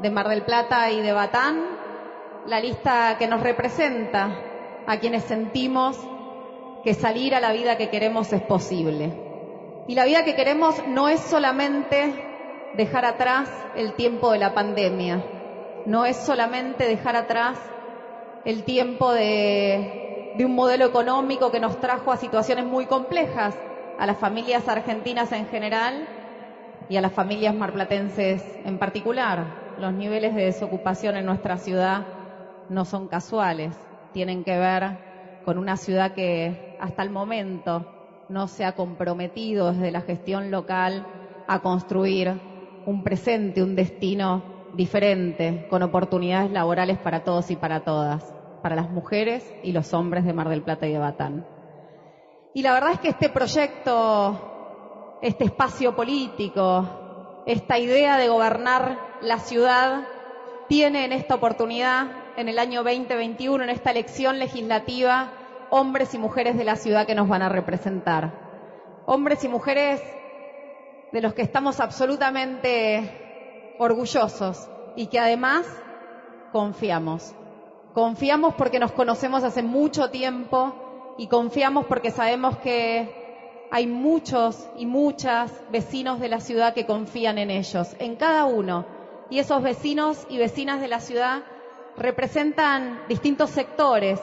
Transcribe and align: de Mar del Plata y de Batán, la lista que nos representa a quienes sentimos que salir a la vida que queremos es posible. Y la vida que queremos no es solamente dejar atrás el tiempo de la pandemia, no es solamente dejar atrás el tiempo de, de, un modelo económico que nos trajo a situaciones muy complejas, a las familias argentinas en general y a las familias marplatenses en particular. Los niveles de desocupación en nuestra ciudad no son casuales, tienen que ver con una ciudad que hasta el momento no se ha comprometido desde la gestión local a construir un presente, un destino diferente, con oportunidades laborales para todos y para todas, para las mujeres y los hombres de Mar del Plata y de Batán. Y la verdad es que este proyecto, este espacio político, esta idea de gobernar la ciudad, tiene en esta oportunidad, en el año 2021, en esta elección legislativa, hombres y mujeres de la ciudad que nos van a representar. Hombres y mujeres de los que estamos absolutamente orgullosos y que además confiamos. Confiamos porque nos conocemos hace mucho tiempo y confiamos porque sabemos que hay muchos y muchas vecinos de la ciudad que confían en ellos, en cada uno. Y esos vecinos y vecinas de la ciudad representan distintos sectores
de 0.00 0.10
Mar 0.10 0.28
del 0.28 0.42
Plata 0.42 0.90
y 0.90 1.00
de 1.00 1.12
Batán, 1.12 1.62
la 2.46 2.58
lista 2.58 3.16
que 3.18 3.26
nos 3.26 3.42
representa 3.42 4.34
a 4.86 4.98
quienes 4.98 5.24
sentimos 5.24 5.98
que 6.82 6.94
salir 6.94 7.34
a 7.34 7.40
la 7.40 7.52
vida 7.52 7.76
que 7.76 7.90
queremos 7.90 8.32
es 8.32 8.42
posible. 8.42 9.12
Y 9.86 9.94
la 9.94 10.06
vida 10.06 10.24
que 10.24 10.34
queremos 10.34 10.74
no 10.88 11.08
es 11.08 11.20
solamente 11.20 12.14
dejar 12.76 13.04
atrás 13.04 13.50
el 13.76 13.92
tiempo 13.92 14.32
de 14.32 14.38
la 14.38 14.54
pandemia, 14.54 15.22
no 15.86 16.06
es 16.06 16.16
solamente 16.16 16.86
dejar 16.86 17.16
atrás 17.16 17.58
el 18.44 18.64
tiempo 18.64 19.12
de, 19.12 20.32
de, 20.36 20.44
un 20.44 20.54
modelo 20.54 20.86
económico 20.86 21.50
que 21.50 21.60
nos 21.60 21.78
trajo 21.78 22.10
a 22.10 22.16
situaciones 22.16 22.64
muy 22.64 22.86
complejas, 22.86 23.54
a 23.98 24.06
las 24.06 24.16
familias 24.16 24.66
argentinas 24.66 25.30
en 25.32 25.46
general 25.48 26.08
y 26.88 26.96
a 26.96 27.02
las 27.02 27.12
familias 27.12 27.54
marplatenses 27.54 28.42
en 28.64 28.78
particular. 28.78 29.69
Los 29.80 29.94
niveles 29.94 30.34
de 30.34 30.44
desocupación 30.44 31.16
en 31.16 31.24
nuestra 31.24 31.56
ciudad 31.56 32.06
no 32.68 32.84
son 32.84 33.08
casuales, 33.08 33.74
tienen 34.12 34.44
que 34.44 34.58
ver 34.58 34.98
con 35.46 35.56
una 35.56 35.78
ciudad 35.78 36.12
que 36.12 36.76
hasta 36.78 37.02
el 37.02 37.08
momento 37.08 37.86
no 38.28 38.46
se 38.46 38.66
ha 38.66 38.72
comprometido 38.72 39.72
desde 39.72 39.90
la 39.90 40.02
gestión 40.02 40.50
local 40.50 41.06
a 41.48 41.60
construir 41.60 42.38
un 42.84 43.02
presente, 43.02 43.62
un 43.62 43.74
destino 43.74 44.42
diferente, 44.76 45.66
con 45.70 45.82
oportunidades 45.82 46.50
laborales 46.50 46.98
para 46.98 47.24
todos 47.24 47.50
y 47.50 47.56
para 47.56 47.80
todas, 47.80 48.22
para 48.60 48.76
las 48.76 48.90
mujeres 48.90 49.50
y 49.62 49.72
los 49.72 49.94
hombres 49.94 50.26
de 50.26 50.34
Mar 50.34 50.50
del 50.50 50.62
Plata 50.62 50.86
y 50.86 50.92
de 50.92 50.98
Batán. 50.98 51.46
Y 52.52 52.60
la 52.60 52.74
verdad 52.74 52.92
es 52.92 53.00
que 53.00 53.08
este 53.08 53.30
proyecto, 53.30 55.18
este 55.22 55.44
espacio 55.44 55.96
político, 55.96 57.09
esta 57.46 57.78
idea 57.78 58.16
de 58.16 58.28
gobernar 58.28 58.98
la 59.20 59.38
ciudad, 59.38 60.06
tiene 60.68 61.04
en 61.04 61.12
esta 61.12 61.34
oportunidad, 61.34 62.06
en 62.36 62.48
el 62.48 62.58
año 62.58 62.82
2021, 62.84 63.64
en 63.64 63.70
esta 63.70 63.90
elección 63.90 64.38
legislativa, 64.38 65.32
hombres 65.70 66.14
y 66.14 66.18
mujeres 66.18 66.56
de 66.56 66.64
la 66.64 66.76
ciudad 66.76 67.06
que 67.06 67.14
nos 67.14 67.28
van 67.28 67.42
a 67.42 67.48
representar. 67.48 68.32
Hombres 69.06 69.42
y 69.44 69.48
mujeres 69.48 70.00
de 71.12 71.20
los 71.20 71.34
que 71.34 71.42
estamos 71.42 71.80
absolutamente 71.80 73.74
orgullosos 73.78 74.68
y 74.96 75.06
que 75.08 75.18
además 75.18 75.66
confiamos. 76.52 77.34
Confiamos 77.94 78.54
porque 78.54 78.78
nos 78.78 78.92
conocemos 78.92 79.42
hace 79.42 79.62
mucho 79.62 80.10
tiempo 80.10 81.14
y 81.18 81.26
confiamos 81.26 81.86
porque 81.86 82.10
sabemos 82.10 82.56
que 82.58 83.19
hay 83.70 83.86
muchos 83.86 84.68
y 84.76 84.86
muchas 84.86 85.52
vecinos 85.70 86.20
de 86.20 86.28
la 86.28 86.40
ciudad 86.40 86.74
que 86.74 86.86
confían 86.86 87.38
en 87.38 87.50
ellos, 87.50 87.94
en 87.98 88.16
cada 88.16 88.44
uno. 88.44 88.84
Y 89.30 89.38
esos 89.38 89.62
vecinos 89.62 90.26
y 90.28 90.38
vecinas 90.38 90.80
de 90.80 90.88
la 90.88 91.00
ciudad 91.00 91.42
representan 91.96 93.00
distintos 93.08 93.50
sectores 93.50 94.20